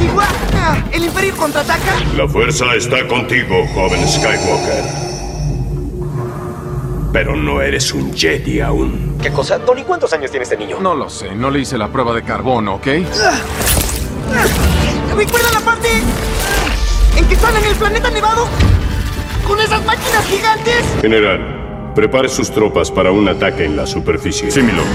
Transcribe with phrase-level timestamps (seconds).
[0.00, 0.26] antigua?
[0.92, 1.92] ¿El Imperio contraataca?
[2.16, 4.84] La fuerza está contigo, joven Skywalker.
[7.12, 9.16] Pero no eres un Jedi aún.
[9.20, 9.58] ¿Qué cosa?
[9.58, 10.78] Tony, ¿cuántos años tiene este niño?
[10.80, 12.86] No lo sé, no le hice la prueba de carbono, ¿ok?
[15.16, 15.88] ¿Recuerdan la parte
[17.16, 18.46] en que están en el planeta nevado?
[19.46, 20.84] ¿Con esas máquinas gigantes?
[21.02, 24.50] General, prepare sus tropas para un ataque en la superficie.
[24.50, 24.86] Sí, mi lord.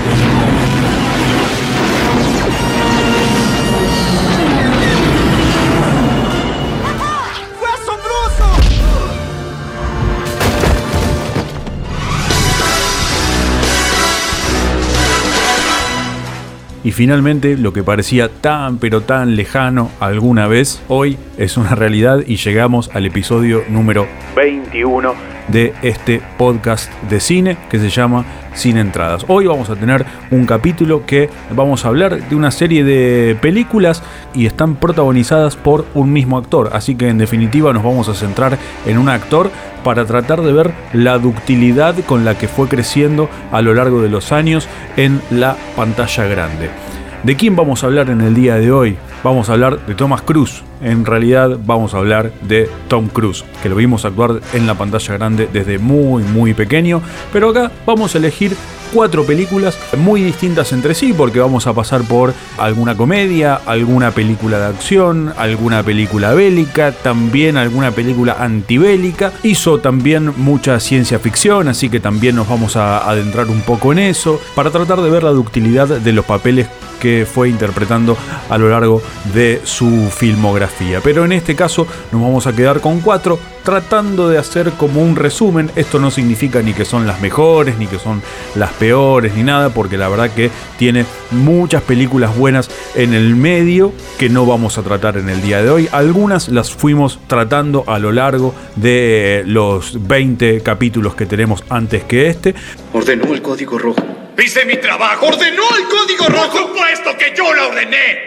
[16.85, 22.19] Y finalmente, lo que parecía tan pero tan lejano alguna vez, hoy es una realidad
[22.27, 28.77] y llegamos al episodio número 21 de este podcast de cine que se llama Sin
[28.77, 29.25] Entradas.
[29.27, 34.03] Hoy vamos a tener un capítulo que vamos a hablar de una serie de películas
[34.33, 36.69] y están protagonizadas por un mismo actor.
[36.73, 39.51] Así que en definitiva nos vamos a centrar en un actor
[39.83, 44.09] para tratar de ver la ductilidad con la que fue creciendo a lo largo de
[44.09, 46.69] los años en la pantalla grande.
[47.23, 48.97] ¿De quién vamos a hablar en el día de hoy?
[49.23, 50.63] Vamos a hablar de Thomas Cruise.
[50.81, 55.13] En realidad vamos a hablar de Tom Cruise, que lo vimos actuar en la pantalla
[55.13, 57.01] grande desde muy muy pequeño.
[57.31, 58.55] Pero acá vamos a elegir
[58.93, 64.57] cuatro películas muy distintas entre sí, porque vamos a pasar por alguna comedia, alguna película
[64.59, 69.33] de acción, alguna película bélica, también alguna película antibélica.
[69.43, 73.99] Hizo también mucha ciencia ficción, así que también nos vamos a adentrar un poco en
[73.99, 76.67] eso, para tratar de ver la ductilidad de los papeles
[76.99, 78.17] que fue interpretando
[78.49, 79.01] a lo largo
[79.33, 80.64] de su filmografía.
[81.03, 85.15] Pero en este caso nos vamos a quedar con cuatro, tratando de hacer como un
[85.15, 85.71] resumen.
[85.75, 88.21] Esto no significa ni que son las mejores, ni que son
[88.55, 93.93] las peores, ni nada, porque la verdad que tiene muchas películas buenas en el medio
[94.17, 95.89] que no vamos a tratar en el día de hoy.
[95.91, 102.27] Algunas las fuimos tratando a lo largo de los 20 capítulos que tenemos antes que
[102.27, 102.55] este.
[102.93, 104.01] Ordenó el código rojo.
[104.37, 105.27] ¡Hice mi trabajo!
[105.27, 106.51] ¡Ordenó el código rojo!
[106.51, 108.24] ¡Por supuesto que yo lo ordené!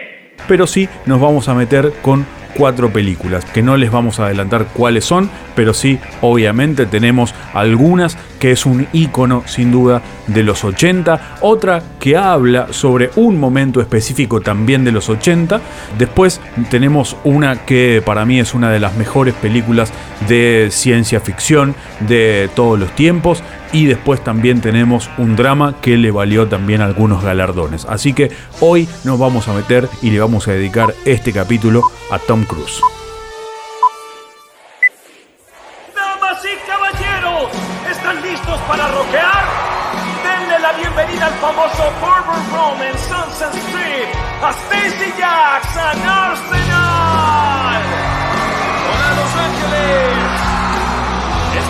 [0.49, 4.65] Pero sí nos vamos a meter con cuatro películas, que no les vamos a adelantar
[4.73, 10.63] cuáles son, pero sí, obviamente tenemos algunas que es un icono sin duda de los
[10.63, 15.61] 80, otra que habla sobre un momento específico también de los 80,
[15.97, 19.91] después tenemos una que para mí es una de las mejores películas
[20.27, 26.11] de ciencia ficción de todos los tiempos, y después también tenemos un drama que le
[26.11, 27.85] valió también algunos galardones.
[27.85, 32.19] Así que hoy nos vamos a meter y le vamos a dedicar este capítulo a
[32.19, 32.81] Tom Cruise.
[35.95, 37.49] Damas y caballeros,
[37.89, 39.45] ¿están listos para rockear?
[40.23, 44.09] Denle la bienvenida al famoso Bourbon Room en Sunset Street,
[44.41, 47.98] a Stacy Jackson Arsenal.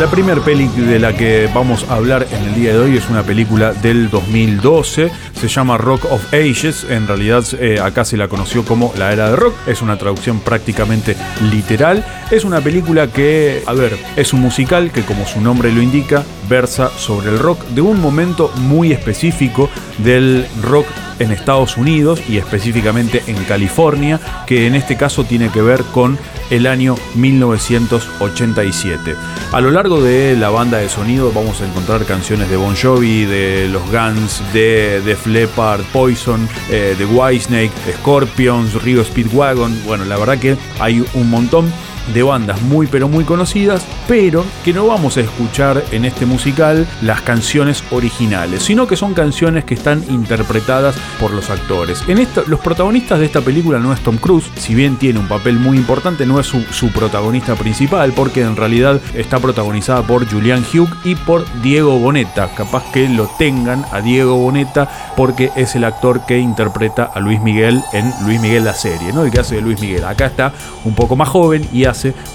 [0.00, 3.10] La primera peli de la que vamos a hablar en el día de hoy es
[3.10, 8.26] una película del 2012, se llama Rock of Ages, en realidad eh, acá se la
[8.26, 11.18] conoció como La Era de Rock, es una traducción prácticamente
[11.52, 15.82] literal, es una película que, a ver, es un musical que como su nombre lo
[15.82, 19.68] indica, versa sobre el rock de un momento muy específico
[19.98, 20.86] del rock
[21.20, 26.18] en Estados Unidos y específicamente en California, que en este caso tiene que ver con
[26.50, 29.14] el año 1987.
[29.52, 33.24] A lo largo de la banda de sonido vamos a encontrar canciones de Bon Jovi,
[33.24, 39.82] de los Guns, de Def Leppard, Poison, eh, de Whitesnake, Scorpions, Rio Speedwagon.
[39.86, 41.72] Bueno, la verdad que hay un montón
[42.12, 46.86] de bandas muy pero muy conocidas, pero que no vamos a escuchar en este musical
[47.02, 52.02] las canciones originales, sino que son canciones que están interpretadas por los actores.
[52.08, 55.28] En esto, los protagonistas de esta película no es Tom Cruise, si bien tiene un
[55.28, 60.64] papel muy importante, no es su, protagonista principal, porque en realidad está protagonizada por Julian
[60.72, 62.48] Hugh y por Diego Boneta.
[62.54, 67.40] Capaz que lo tengan a Diego Boneta porque es el actor que interpreta a Luis
[67.40, 69.24] Miguel en Luis Miguel la serie, ¿no?
[69.24, 70.04] El que hace de Luis Miguel.
[70.04, 70.52] Acá está
[70.84, 71.84] un poco más joven y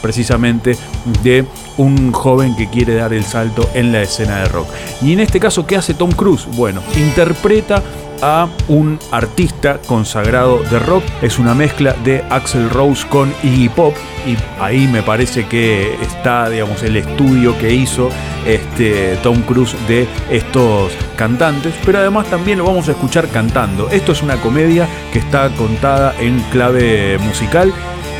[0.02, 0.78] precisamente
[1.24, 1.46] de
[1.78, 4.68] un joven que quiere dar el salto en la escena de rock.
[5.02, 6.48] Y en este caso, ¿qué hace Tom Cruise?
[6.56, 7.82] Bueno, interpreta
[8.22, 11.04] a un artista consagrado de rock.
[11.22, 13.94] Es una mezcla de Axel Rose con Iggy Pop
[14.26, 18.10] y ahí me parece que está, digamos, el estudio que hizo
[18.46, 23.90] este Tom Cruise de estos cantantes, pero además también lo vamos a escuchar cantando.
[23.90, 27.74] Esto es una comedia que está contada en clave musical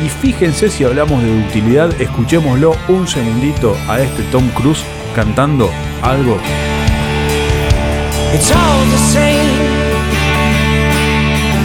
[0.04, 4.84] y fíjense si hablamos de utilidad, escuchémoslo un segundito a este Tom Cruise
[5.16, 5.70] cantando
[6.02, 6.38] algo.
[8.34, 9.86] It's all the same.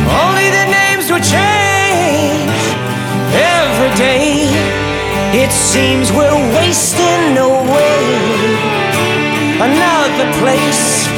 [0.07, 2.51] Only the names will change
[3.35, 4.49] every day.
[5.33, 8.61] It seems we're wasting away.
[9.61, 11.09] Another place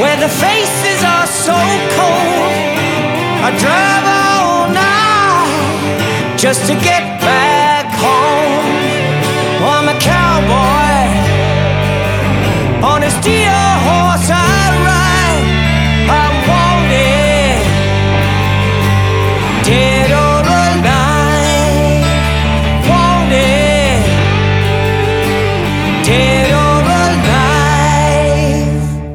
[0.00, 1.54] where the faces are so
[1.96, 2.50] cold.
[3.42, 4.19] I drive
[6.40, 8.64] just to get back home.
[9.62, 11.04] I'm a cowboy
[12.82, 13.69] on a steel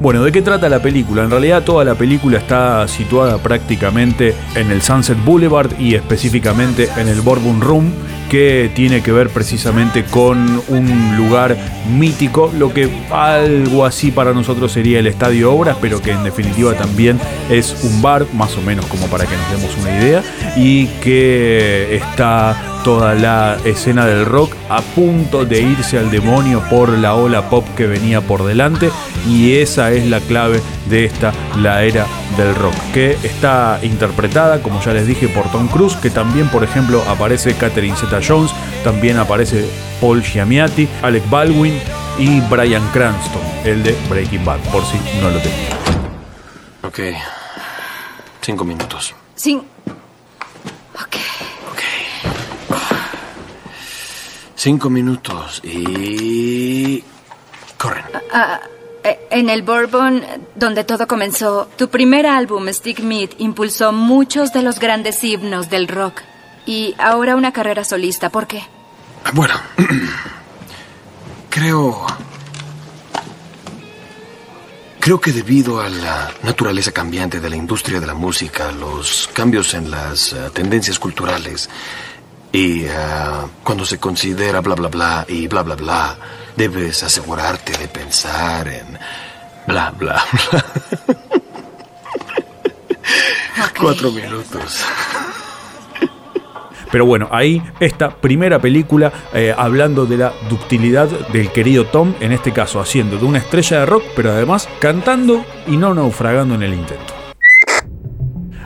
[0.05, 1.23] Bueno, ¿de qué trata la película?
[1.23, 7.07] En realidad toda la película está situada prácticamente en el Sunset Boulevard y específicamente en
[7.07, 7.91] el Bourbon Room,
[8.29, 11.57] que tiene que ver precisamente con un lugar
[11.97, 16.73] mítico, lo que algo así para nosotros sería el Estadio Obras, pero que en definitiva
[16.73, 17.19] también
[17.49, 20.23] es un bar, más o menos como para que nos demos una idea,
[20.55, 26.89] y que está toda la escena del rock a punto de irse al demonio por
[26.89, 28.91] la ola pop que venía por delante
[29.27, 32.05] y esa es la clave de esta la era
[32.37, 36.63] del rock que está interpretada como ya les dije por Tom Cruise que también por
[36.63, 38.51] ejemplo aparece Catherine Zeta-Jones
[38.83, 39.65] también aparece
[39.99, 41.79] Paul Giamatti Alec Baldwin
[42.17, 45.75] y Brian Cranston el de Breaking Bad por si no lo tenía
[46.83, 46.99] Ok.
[48.41, 49.15] Cinco minutos.
[49.33, 49.57] Sin...
[49.57, 51.15] Ok.
[54.55, 57.03] Cinco minutos y...
[57.77, 58.05] Corren.
[58.31, 58.61] Ah,
[59.03, 60.23] eh, en el Bourbon,
[60.55, 65.87] donde todo comenzó, tu primer álbum, Stick Meat, impulsó muchos de los grandes himnos del
[65.87, 66.21] rock.
[66.65, 68.29] Y ahora una carrera solista.
[68.29, 68.63] ¿Por qué?
[69.33, 69.53] Bueno,
[71.49, 72.05] creo...
[74.99, 79.75] Creo que debido a la naturaleza cambiante de la industria de la música, los cambios
[79.75, 81.69] en las eh, tendencias culturales
[82.51, 82.89] y eh,
[83.63, 86.17] cuando se considera bla bla bla y bla bla bla,
[86.55, 88.97] debes asegurarte de pensar en
[89.67, 90.65] bla bla bla.
[93.79, 94.85] Cuatro minutos.
[96.95, 102.31] Pero bueno, ahí esta primera película eh, hablando de la ductilidad del querido Tom, en
[102.31, 106.63] este caso haciendo de una estrella de rock, pero además cantando y no naufragando en
[106.63, 107.13] el intento.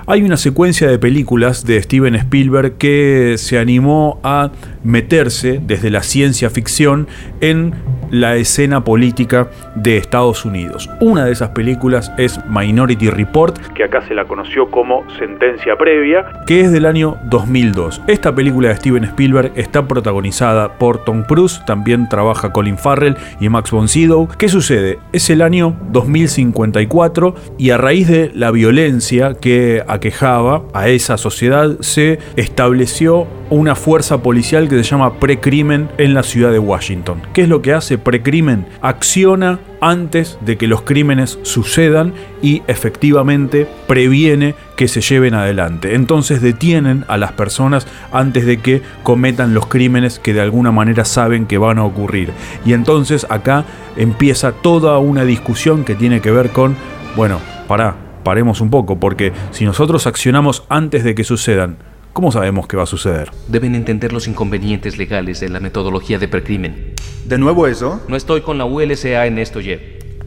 [0.06, 4.52] Hay una secuencia de películas de Steven Spielberg que se animó a
[4.84, 7.08] meterse desde la ciencia ficción
[7.42, 7.74] en
[8.10, 10.90] la escena política de Estados Unidos.
[11.00, 16.26] Una de esas películas es Minority Report, que acá se la conoció como Sentencia Previa,
[16.46, 18.02] que es del año 2002.
[18.08, 23.50] Esta película de Steven Spielberg está protagonizada por Tom Cruise, también trabaja Colin Farrell y
[23.50, 24.28] Max von Sydow.
[24.38, 25.00] ¿Qué sucede?
[25.12, 31.78] Es el año 2054 y a raíz de la violencia que aquejaba a esa sociedad
[31.82, 37.22] se estableció una fuerza policial que se llama precrimen en la ciudad de Washington.
[37.34, 38.66] ¿Qué es lo que hace precrimen?
[38.82, 45.96] Acciona antes de que los crímenes sucedan y efectivamente previene que se lleven adelante.
[45.96, 51.06] Entonces detienen a las personas antes de que cometan los crímenes que de alguna manera
[51.06, 52.32] saben que van a ocurrir.
[52.66, 53.66] Y entonces acá
[53.96, 56.76] empieza toda una discusión que tiene que ver con,
[57.16, 61.78] bueno, pará, paremos un poco, porque si nosotros accionamos antes de que sucedan,
[62.14, 63.32] ¿Cómo sabemos qué va a suceder?
[63.48, 66.94] Deben entender los inconvenientes legales de la metodología de precrimen.
[67.26, 68.02] ¿De nuevo eso?
[68.08, 69.80] No estoy con la ULSA en esto, Jeff.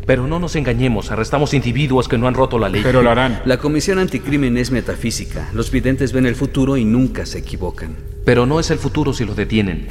[0.07, 2.83] Pero no nos engañemos, arrestamos individuos que no han roto la ley.
[2.83, 3.43] Pero lo harán.
[3.45, 5.49] La Comisión Anticrimen es metafísica.
[5.53, 7.97] Los videntes ven el futuro y nunca se equivocan.
[8.25, 9.89] Pero no es el futuro si lo detienen.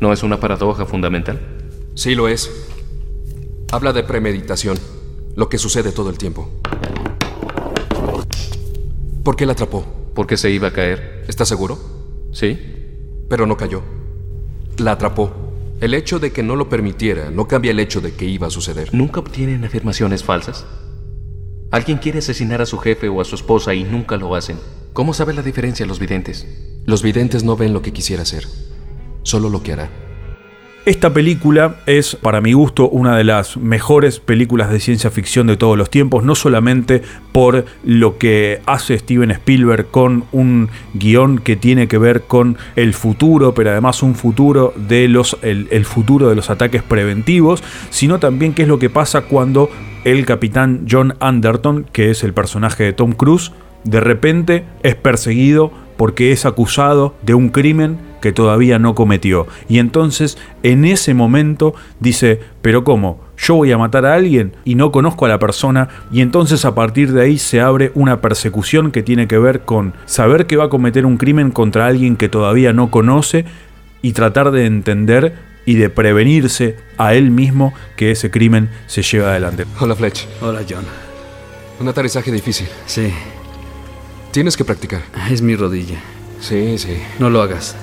[0.00, 1.40] ¿No es una paradoja fundamental?
[1.94, 2.50] Sí lo es.
[3.72, 4.78] Habla de premeditación,
[5.34, 6.50] lo que sucede todo el tiempo.
[9.22, 10.05] ¿Por qué la atrapó?
[10.16, 11.24] Porque se iba a caer.
[11.28, 11.78] ¿Estás seguro?
[12.32, 12.58] Sí.
[13.28, 13.82] Pero no cayó.
[14.78, 15.30] La atrapó.
[15.80, 18.50] El hecho de que no lo permitiera no cambia el hecho de que iba a
[18.50, 18.94] suceder.
[18.94, 20.66] ¿Nunca obtienen afirmaciones falsas?
[21.70, 24.56] Alguien quiere asesinar a su jefe o a su esposa y nunca lo hacen.
[24.94, 26.46] ¿Cómo sabe la diferencia los videntes?
[26.86, 28.46] Los videntes no ven lo que quisiera hacer,
[29.22, 29.90] solo lo que hará.
[30.86, 35.56] Esta película es, para mi gusto, una de las mejores películas de ciencia ficción de
[35.56, 37.02] todos los tiempos, no solamente
[37.32, 42.94] por lo que hace Steven Spielberg con un guion que tiene que ver con el
[42.94, 48.54] futuro, pero además un futuro de los, el, futuro de los ataques preventivos, sino también
[48.54, 49.68] qué es lo que pasa cuando
[50.04, 53.50] el capitán John Anderton, que es el personaje de Tom Cruise,
[53.82, 59.46] de repente es perseguido porque es acusado de un crimen que todavía no cometió.
[59.68, 63.20] Y entonces en ese momento dice, pero ¿cómo?
[63.38, 66.74] Yo voy a matar a alguien y no conozco a la persona y entonces a
[66.74, 70.64] partir de ahí se abre una persecución que tiene que ver con saber que va
[70.64, 73.44] a cometer un crimen contra alguien que todavía no conoce
[74.02, 79.26] y tratar de entender y de prevenirse a él mismo que ese crimen se lleve
[79.26, 79.66] adelante.
[79.78, 80.26] Hola Fletch.
[80.40, 80.84] Hola John.
[81.78, 82.66] Un aterrizaje difícil.
[82.86, 83.12] Sí.
[84.32, 85.02] Tienes que practicar.
[85.30, 86.00] Es mi rodilla.
[86.40, 87.00] Sí, sí.
[87.20, 87.76] No lo hagas.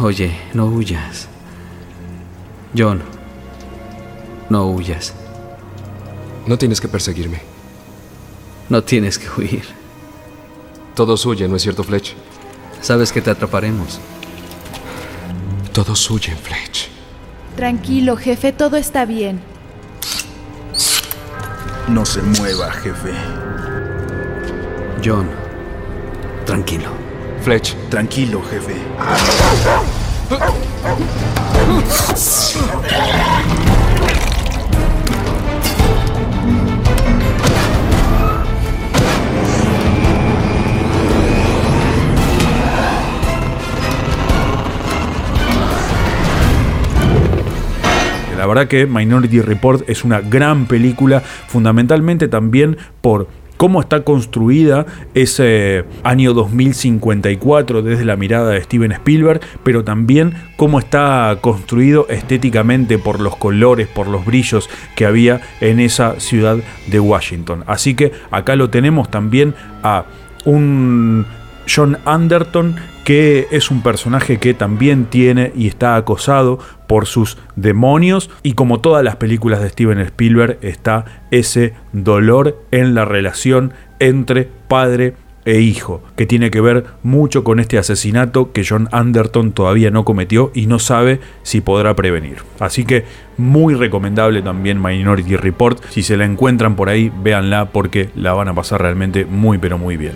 [0.00, 1.28] Oye, no huyas.
[2.76, 3.02] John,
[4.48, 5.12] no huyas.
[6.46, 7.40] No tienes que perseguirme.
[8.68, 9.64] No tienes que huir.
[10.94, 12.14] Todos huyen, ¿no es cierto, Fletch?
[12.80, 14.00] Sabes que te atraparemos.
[15.72, 16.88] Todos huyen, Fletch.
[17.56, 19.40] Tranquilo, jefe, todo está bien.
[21.88, 23.12] No se mueva, jefe.
[25.04, 25.28] John,
[26.46, 27.01] tranquilo.
[27.42, 27.74] Fletch.
[27.90, 28.74] Tranquilo, jefe.
[48.36, 53.28] La verdad que Minority Report es una gran película, fundamentalmente también por
[53.62, 60.80] cómo está construida ese año 2054 desde la mirada de Steven Spielberg, pero también cómo
[60.80, 66.56] está construido estéticamente por los colores, por los brillos que había en esa ciudad
[66.88, 67.62] de Washington.
[67.68, 69.54] Así que acá lo tenemos también
[69.84, 70.06] a
[70.44, 71.24] un
[71.68, 78.30] John Anderton, que es un personaje que también tiene y está acosado por sus demonios
[78.42, 84.48] y como todas las películas de Steven Spielberg está ese dolor en la relación entre
[84.68, 85.14] padre
[85.44, 90.04] e hijo, que tiene que ver mucho con este asesinato que John Anderton todavía no
[90.04, 92.38] cometió y no sabe si podrá prevenir.
[92.60, 93.04] Así que
[93.36, 98.48] muy recomendable también Minority Report, si se la encuentran por ahí, véanla porque la van
[98.48, 100.14] a pasar realmente muy pero muy bien.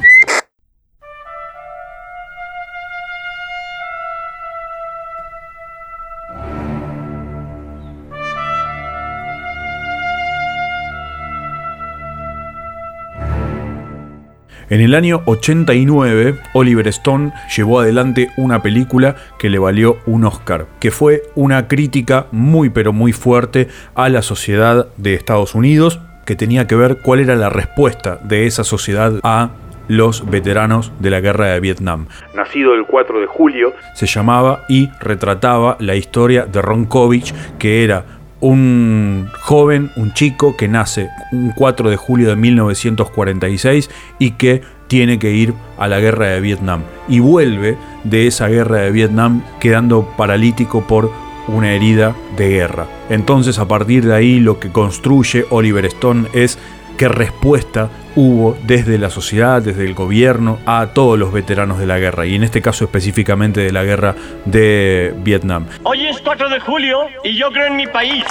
[14.69, 20.67] En el año 89, Oliver Stone llevó adelante una película que le valió un Oscar,
[20.81, 26.35] que fue una crítica muy pero muy fuerte a la sociedad de Estados Unidos, que
[26.35, 29.51] tenía que ver cuál era la respuesta de esa sociedad a
[29.87, 32.09] los veteranos de la guerra de Vietnam.
[32.35, 37.85] Nacido el 4 de julio, se llamaba y retrataba la historia de Ron Kovic, que
[37.85, 38.05] era
[38.41, 45.19] un joven, un chico que nace un 4 de julio de 1946 y que tiene
[45.19, 46.83] que ir a la guerra de Vietnam.
[47.09, 51.11] Y vuelve de esa guerra de Vietnam quedando paralítico por
[51.49, 52.87] una herida de guerra.
[53.09, 56.59] Entonces a partir de ahí lo que construye Oliver Stone es
[56.97, 61.99] qué respuesta hubo desde la sociedad, desde el gobierno, a todos los veteranos de la
[61.99, 65.67] guerra, y en este caso específicamente de la guerra de Vietnam.
[65.83, 68.25] Hoy es 4 de julio y yo creo en mi país.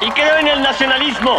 [0.00, 1.38] Y creo en el nacionalismo.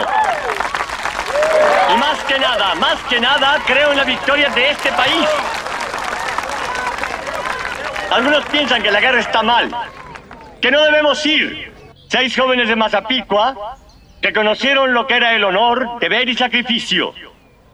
[1.93, 5.27] Y más que nada, más que nada, creo en la victoria de este país.
[8.11, 9.71] Algunos piensan que la guerra está mal,
[10.59, 11.71] que no debemos ir.
[12.07, 13.77] Seis jóvenes de Mazapicua
[14.21, 17.13] que conocieron lo que era el honor, deber y sacrificio,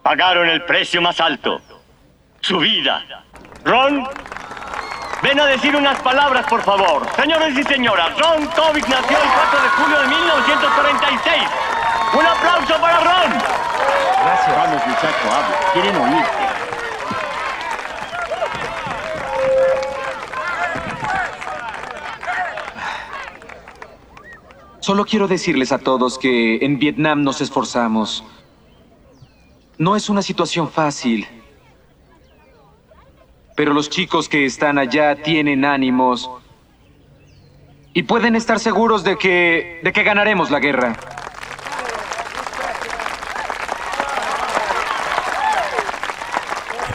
[0.04, 1.62] pagaron el precio más alto,
[2.42, 3.04] su vida.
[3.64, 4.08] Ron,
[5.24, 7.08] ven a decir unas palabras, por favor.
[7.16, 11.44] Señores y señoras, Ron Kovic nació el 4 de julio de 1946.
[12.14, 13.32] Un aplauso para Ron.
[14.24, 14.56] Gracias.
[14.56, 15.72] Vamos, muchacho, habla.
[15.74, 16.65] Quieren oírte.
[24.86, 28.24] Solo quiero decirles a todos que en Vietnam nos esforzamos.
[29.80, 31.28] No es una situación fácil.
[33.56, 36.30] Pero los chicos que están allá tienen ánimos.
[37.96, 39.80] Y pueden estar seguros de que.
[39.84, 40.96] de que ganaremos la guerra.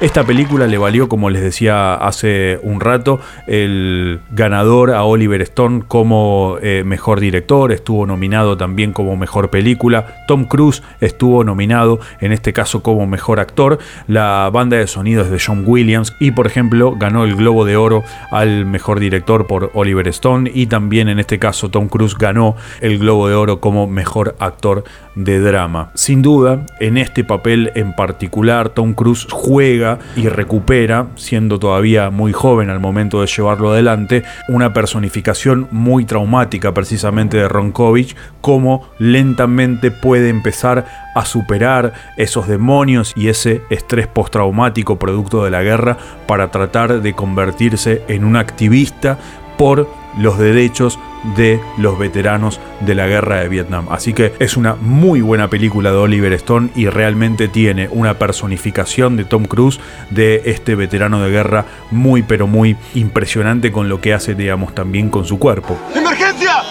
[0.01, 5.83] Esta película le valió, como les decía hace un rato, el ganador a Oliver Stone
[5.87, 12.33] como eh, mejor director, estuvo nominado también como mejor película, Tom Cruise estuvo nominado en
[12.33, 16.47] este caso como mejor actor, la banda de sonido es de John Williams y por
[16.47, 21.19] ejemplo ganó el Globo de Oro al mejor director por Oliver Stone y también en
[21.19, 24.83] este caso Tom Cruise ganó el Globo de Oro como mejor actor
[25.25, 25.91] de drama.
[25.95, 32.33] Sin duda, en este papel en particular, Tom Cruise juega y recupera, siendo todavía muy
[32.33, 39.91] joven al momento de llevarlo adelante, una personificación muy traumática precisamente de Ronkovich, cómo lentamente
[39.91, 46.51] puede empezar a superar esos demonios y ese estrés postraumático producto de la guerra para
[46.51, 49.19] tratar de convertirse en un activista
[49.57, 50.99] por los derechos
[51.37, 53.87] de los veteranos de la guerra de Vietnam.
[53.91, 59.17] Así que es una muy buena película de Oliver Stone y realmente tiene una personificación
[59.17, 64.15] de Tom Cruise de este veterano de guerra muy pero muy impresionante con lo que
[64.15, 65.77] hace, digamos, también con su cuerpo.
[65.95, 66.63] ¡Emergencia!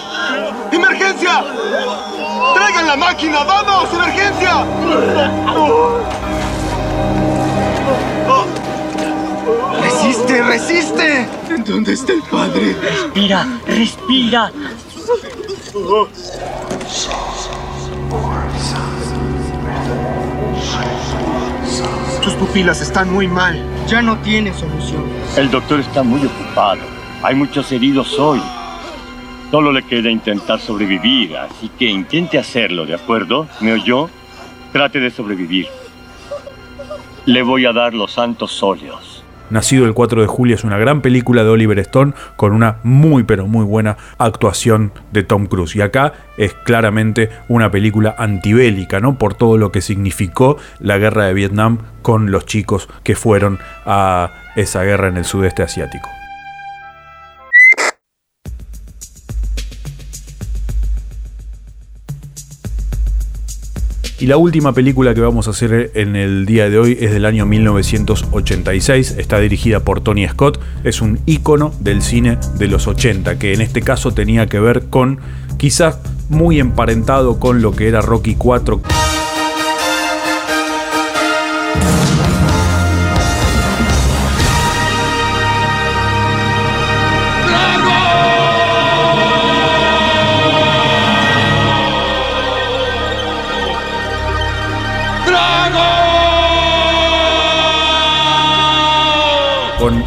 [0.72, 1.44] ¡Emergencia!
[2.54, 3.44] ¡Traigan la máquina!
[3.44, 3.88] ¡Vamos!
[3.94, 4.64] ¡Emergencia!
[10.30, 10.42] ¡Resiste!
[10.42, 11.72] ¡Resiste!
[11.72, 12.76] ¿Dónde está el padre?
[12.80, 14.52] Respira, respira.
[22.22, 23.60] Tus pupilas están muy mal.
[23.88, 25.02] Ya no tiene solución.
[25.36, 26.80] El doctor está muy ocupado.
[27.22, 28.40] Hay muchos heridos hoy.
[29.50, 33.48] Solo le queda intentar sobrevivir, así que intente hacerlo, ¿de acuerdo?
[33.58, 34.08] ¿Me oyó?
[34.72, 35.66] Trate de sobrevivir.
[37.26, 39.09] Le voy a dar los santos óleos.
[39.50, 43.24] Nacido el 4 de julio es una gran película de Oliver Stone con una muy
[43.24, 45.74] pero muy buena actuación de Tom Cruise.
[45.76, 49.18] Y acá es claramente una película antibélica, ¿no?
[49.18, 54.30] Por todo lo que significó la guerra de Vietnam con los chicos que fueron a
[54.56, 56.08] esa guerra en el sudeste asiático.
[64.20, 67.24] Y la última película que vamos a hacer en el día de hoy es del
[67.24, 73.38] año 1986, está dirigida por Tony Scott, es un ícono del cine de los 80,
[73.38, 75.20] que en este caso tenía que ver con,
[75.56, 78.82] quizás muy emparentado con lo que era Rocky 4.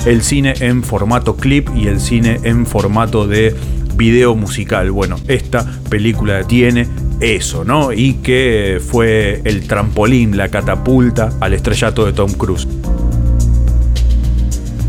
[0.05, 3.55] El cine en formato clip y el cine en formato de
[3.95, 4.91] video musical.
[4.91, 6.87] Bueno, esta película tiene
[7.19, 7.93] eso, ¿no?
[7.93, 12.67] Y que fue el trampolín, la catapulta al estrellato de Tom Cruise.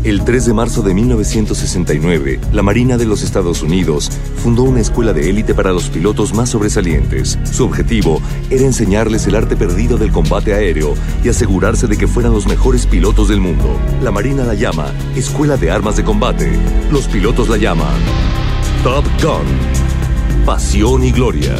[0.05, 5.13] El 3 de marzo de 1969, la Marina de los Estados Unidos fundó una escuela
[5.13, 7.39] de élite para los pilotos más sobresalientes.
[7.51, 12.33] Su objetivo era enseñarles el arte perdido del combate aéreo y asegurarse de que fueran
[12.33, 13.65] los mejores pilotos del mundo.
[14.03, 16.51] La Marina la llama Escuela de Armas de Combate.
[16.91, 17.97] Los pilotos la llaman
[18.83, 20.45] Top Gun.
[20.45, 21.55] Pasión y gloria.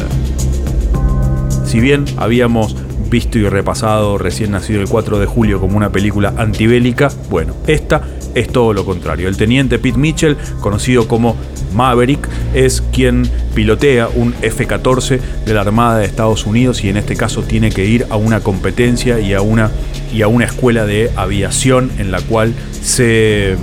[1.64, 2.76] Si bien habíamos
[3.10, 8.02] visto y repasado recién nacido el 4 de julio como una película antibélica, bueno, esta
[8.36, 9.28] es todo lo contrario.
[9.28, 11.34] El teniente Pete Mitchell, conocido como
[11.74, 17.16] Maverick, es quien pilotea un F-14 de la Armada de Estados Unidos y en este
[17.16, 19.70] caso tiene que ir a una competencia y a una,
[20.12, 23.56] y a una escuela de aviación en la cual se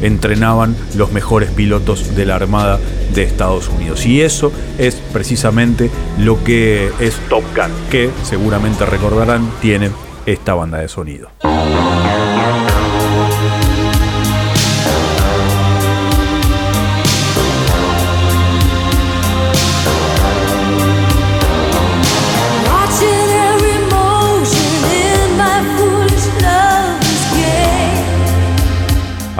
[0.00, 2.78] entrenaban los mejores pilotos de la Armada
[3.12, 4.06] de Estados Unidos.
[4.06, 9.90] Y eso es precisamente lo que es Top Gun, que seguramente recordarán tiene
[10.24, 11.30] esta banda de sonido.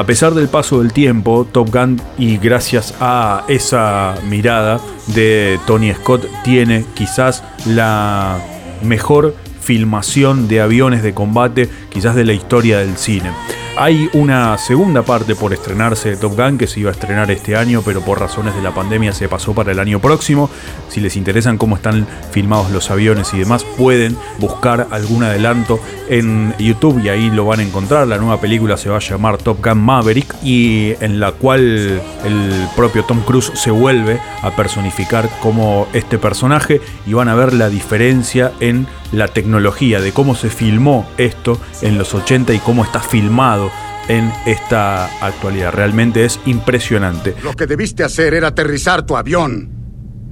[0.00, 5.92] A pesar del paso del tiempo, Top Gun y gracias a esa mirada de Tony
[5.92, 8.38] Scott tiene quizás la
[8.82, 13.30] mejor filmación de aviones de combate quizás de la historia del cine.
[13.76, 17.56] Hay una segunda parte por estrenarse de Top Gun que se iba a estrenar este
[17.56, 20.50] año, pero por razones de la pandemia se pasó para el año próximo.
[20.88, 26.54] Si les interesan cómo están filmados los aviones y demás, pueden buscar algún adelanto en
[26.58, 28.06] YouTube y ahí lo van a encontrar.
[28.06, 32.68] La nueva película se va a llamar Top Gun Maverick y en la cual el
[32.76, 37.70] propio Tom Cruise se vuelve a personificar como este personaje y van a ver la
[37.70, 43.00] diferencia en la tecnología de cómo se filmó esto en los 80 y cómo está
[43.00, 43.70] filmado
[44.08, 45.72] en esta actualidad.
[45.72, 47.34] Realmente es impresionante.
[47.42, 49.70] Lo que debiste hacer era aterrizar tu avión.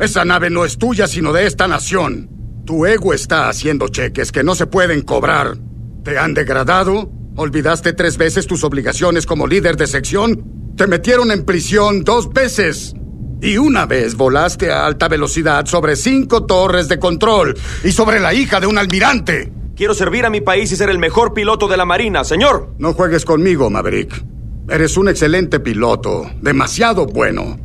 [0.00, 2.28] Esa nave no es tuya, sino de esta nación.
[2.64, 5.56] Tu ego está haciendo cheques que no se pueden cobrar.
[6.04, 7.11] ¿Te han degradado?
[7.37, 10.74] ¿Olvidaste tres veces tus obligaciones como líder de sección?
[10.76, 12.94] Te metieron en prisión dos veces.
[13.40, 18.34] Y una vez volaste a alta velocidad sobre cinco torres de control y sobre la
[18.34, 19.52] hija de un almirante.
[19.78, 22.74] Quiero servir a mi país y ser el mejor piloto de la Marina, señor.
[22.78, 24.24] No juegues conmigo, Maverick.
[24.68, 27.60] Eres un excelente piloto, demasiado bueno.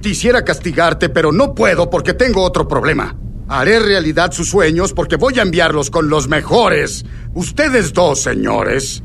[0.00, 3.14] Quisiera castigarte, pero no puedo porque tengo otro problema.
[3.46, 7.04] Haré realidad sus sueños porque voy a enviarlos con los mejores.
[7.32, 9.04] Ustedes dos, señores,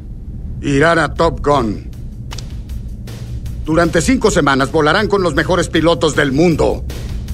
[0.60, 1.92] irán a Top Gun.
[3.66, 6.84] Durante cinco semanas volarán con los mejores pilotos del mundo.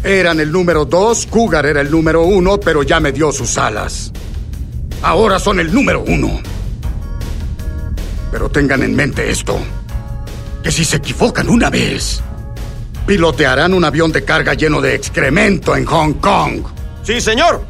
[0.04, 4.12] Eran el número dos, Cougar era el número uno, pero ya me dio sus alas.
[5.04, 6.40] Ahora son el número uno.
[8.32, 9.60] Pero tengan en mente esto,
[10.64, 12.24] que si se equivocan una vez,
[13.06, 16.64] pilotearán un avión de carga lleno de excremento en Hong Kong.
[17.04, 17.66] Sí, señor.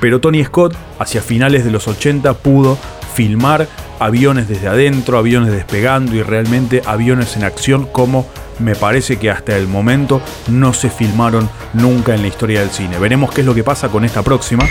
[0.00, 2.78] Pero Tony Scott, hacia finales de los 80, pudo
[3.14, 3.68] filmar
[4.00, 8.26] aviones desde adentro, aviones despegando y realmente aviones en acción como
[8.58, 12.98] me parece que hasta el momento no se filmaron nunca en la historia del cine.
[12.98, 14.64] Veremos qué es lo que pasa con esta próxima.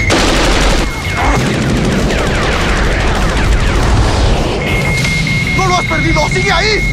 [5.92, 6.30] Perdido!
[6.30, 6.92] ¡Sigue ahí!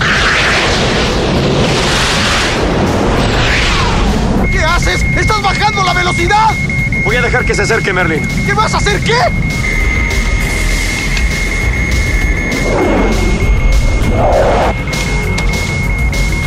[4.50, 5.04] ¿Qué haces?
[5.16, 6.54] ¡Estás bajando la velocidad!
[7.04, 8.26] Voy a dejar que se acerque, Merlin.
[8.44, 9.00] ¿Qué vas a hacer?
[9.02, 9.16] ¿Qué?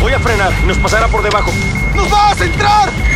[0.01, 1.51] Voy a frenar y nos pasará por debajo.
[1.95, 3.10] ¡Nos va a centrar!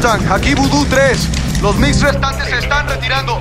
[0.00, 1.60] Mustang, aquí Voodoo 3.
[1.60, 3.38] Los mix restantes se están retirando.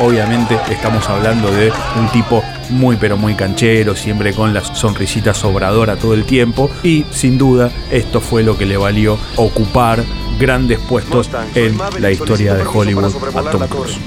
[0.00, 5.96] Obviamente estamos hablando de un tipo muy pero muy canchero, siempre con la sonrisita sobradora
[5.96, 10.04] todo el tiempo y sin duda esto fue lo que le valió ocupar
[10.38, 13.98] grandes puestos en la historia de Hollywood a Tom Cruise.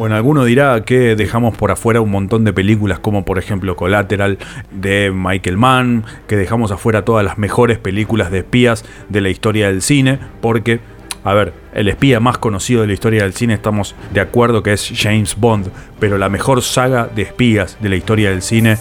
[0.00, 4.38] Bueno, alguno dirá que dejamos por afuera un montón de películas como por ejemplo Collateral
[4.70, 9.66] de Michael Mann, que dejamos afuera todas las mejores películas de espías de la historia
[9.66, 10.80] del cine, porque
[11.22, 14.72] a ver, el espía más conocido de la historia del cine estamos de acuerdo que
[14.72, 18.78] es James Bond, pero la mejor saga de espías de la historia del cine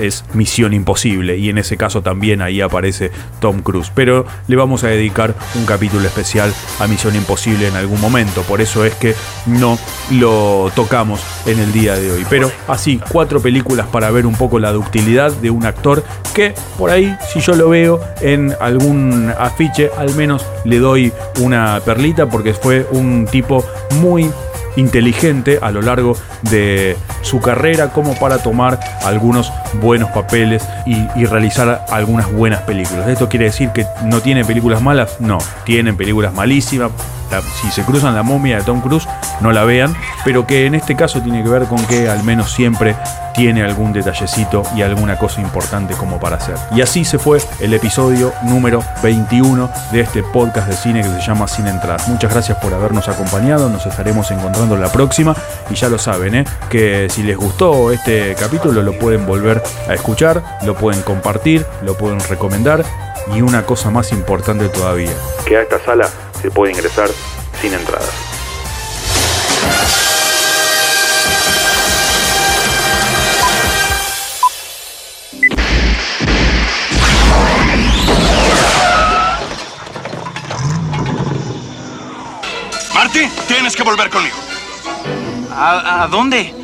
[0.00, 3.10] es Misión Imposible y en ese caso también ahí aparece
[3.40, 3.90] Tom Cruise.
[3.94, 8.60] Pero le vamos a dedicar un capítulo especial a Misión Imposible en algún momento, por
[8.60, 9.14] eso es que
[9.46, 9.78] no
[10.10, 12.26] lo tocamos en el día de hoy.
[12.28, 16.90] Pero así, cuatro películas para ver un poco la ductilidad de un actor que por
[16.90, 22.54] ahí, si yo lo veo en algún afiche, al menos le doy una perlita porque
[22.54, 23.64] fue un tipo
[24.00, 24.30] muy
[24.76, 31.24] inteligente a lo largo de su carrera como para tomar algunos buenos papeles y, y,
[31.26, 33.08] realizar algunas buenas películas.
[33.08, 35.20] ¿Esto quiere decir que no tiene películas malas?
[35.20, 36.90] No, tienen películas malísimas.
[37.60, 39.08] Si se cruzan la momia de Tom Cruise,
[39.40, 42.52] no la vean, pero que en este caso tiene que ver con que al menos
[42.52, 42.96] siempre
[43.34, 46.56] tiene algún detallecito y alguna cosa importante como para hacer.
[46.74, 51.20] Y así se fue el episodio número 21 de este podcast de cine que se
[51.20, 52.00] llama Sin Entrar.
[52.08, 55.34] Muchas gracias por habernos acompañado, nos estaremos encontrando la próxima
[55.70, 56.44] y ya lo saben, ¿eh?
[56.68, 61.96] que si les gustó este capítulo lo pueden volver a escuchar, lo pueden compartir, lo
[61.96, 62.84] pueden recomendar
[63.34, 65.12] y una cosa más importante todavía,
[65.46, 66.08] que a esta sala
[66.40, 67.10] se puede ingresar
[67.60, 68.10] sin entradas.
[82.94, 84.36] Marty, tienes que volver conmigo.
[85.52, 86.54] ¿A, a dónde?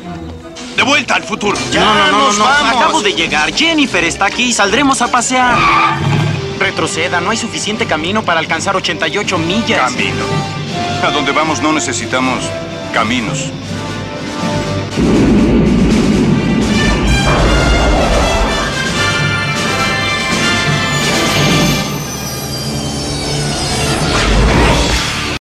[0.75, 1.57] De vuelta al futuro.
[1.71, 3.51] Ya no, no, no, no, Acabo de llegar.
[3.53, 4.53] Jennifer está aquí.
[4.53, 5.57] Saldremos a pasear.
[6.59, 7.21] Retroceda.
[7.21, 9.91] No hay suficiente camino para alcanzar 88 millas.
[9.91, 10.25] Camino.
[11.03, 12.43] A donde vamos no necesitamos
[12.93, 13.51] caminos.